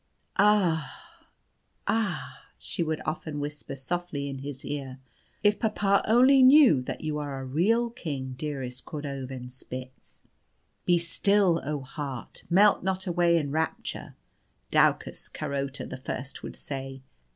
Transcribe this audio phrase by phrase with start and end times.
[0.39, 1.27] "Ah,
[1.87, 4.97] ah!" she would often whisper softly in his ear,
[5.43, 10.23] "if papa only knew that you are a real king, dearest Cordovanspitz!"
[10.85, 12.45] "Be still, oh heart!
[12.49, 14.15] Melt not away in rapture,"
[14.71, 17.03] Daucus Carota the First would say.